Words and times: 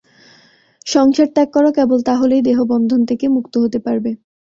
সংসার 0.85 1.27
ত্যাগ 1.35 1.49
কর, 1.53 1.65
কেবল 1.77 1.99
তা 2.03 2.13
হলেই 2.15 2.45
দেহবন্ধন 2.47 3.01
থেকে 3.09 3.25
মুক্ত 3.35 3.53
হতে 3.63 3.79
পারবে। 3.85 4.11